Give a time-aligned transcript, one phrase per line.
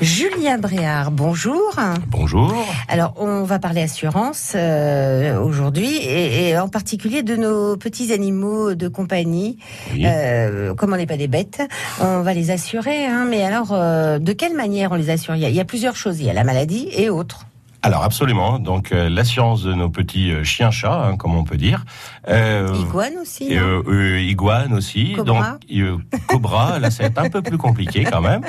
[0.00, 1.74] Julien Bréard, bonjour.
[2.06, 2.54] Bonjour.
[2.86, 8.86] Alors, on va parler assurance euh, aujourd'hui, et, en particulier de nos petits animaux de
[8.86, 9.58] compagnie.
[9.98, 11.62] Euh, comme on n'est pas des bêtes,
[12.00, 13.06] on va les assurer.
[13.06, 15.34] Hein, mais alors, euh, de quelle manière on les assure?
[15.34, 16.20] Il y a plusieurs choses.
[16.20, 17.46] Il y a la maladie et autres.
[17.82, 18.58] Alors absolument.
[18.58, 21.84] Donc euh, l'assurance de nos petits euh, chiens-chats, hein, comme on peut dire.
[22.28, 23.56] Euh, iguane aussi.
[23.56, 25.12] Euh, euh, iguane aussi.
[25.12, 25.52] Cobra.
[25.52, 28.42] Donc cobra, là c'est un peu plus compliqué quand même.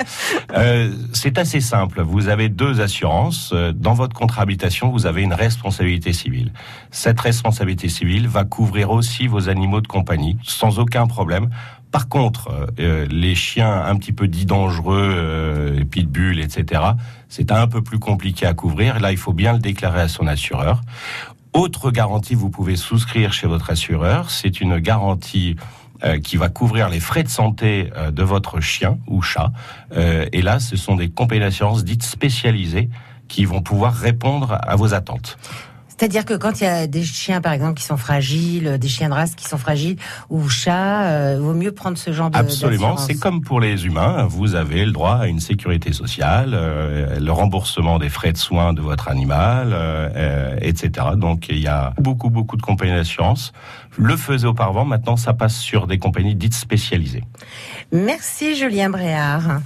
[1.12, 2.02] c'est assez simple.
[2.02, 3.54] Vous avez deux assurances.
[3.74, 6.52] Dans votre contrat habitation, vous avez une responsabilité civile.
[6.90, 11.48] Cette responsabilité civile va couvrir aussi vos animaux de compagnie sans aucun problème.
[11.90, 16.82] Par contre, euh, les chiens un petit peu dits dangereux, euh, pitbulls, etc.,
[17.28, 19.00] c'est un peu plus compliqué à couvrir.
[19.00, 20.82] Là, il faut bien le déclarer à son assureur.
[21.52, 25.56] Autre garantie, vous pouvez souscrire chez votre assureur, c'est une garantie
[26.04, 29.52] euh, qui va couvrir les frais de santé euh, de votre chien ou chat.
[29.92, 32.88] et là, ce sont des compagnies d'assurance dites spécialisées
[33.28, 35.38] qui vont pouvoir répondre à vos attentes.
[36.00, 39.10] C'est-à-dire que quand il y a des chiens, par exemple, qui sont fragiles, des chiens
[39.10, 39.98] de race qui sont fragiles,
[40.30, 43.84] ou chats, euh, il vaut mieux prendre ce genre de Absolument, c'est comme pour les
[43.84, 44.24] humains.
[44.24, 48.72] Vous avez le droit à une sécurité sociale, euh, le remboursement des frais de soins
[48.72, 51.08] de votre animal, euh, etc.
[51.16, 53.52] Donc il y a beaucoup, beaucoup de compagnies d'assurance.
[53.98, 57.24] Le faisait auparavant, maintenant ça passe sur des compagnies dites spécialisées.
[57.92, 59.60] Merci Julien Bréard.